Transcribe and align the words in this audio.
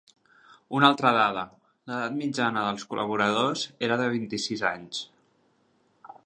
Una 0.77 0.87
altra 0.93 1.11
dada: 1.17 1.43
l’edat 1.91 2.15
mitjana 2.21 2.63
dels 2.69 2.87
col·laboradors 2.95 3.67
era 3.89 3.99
de 4.03 4.09
vint-i-sis 4.15 4.65
anys. 4.75 5.05